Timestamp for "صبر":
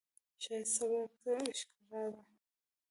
0.75-1.43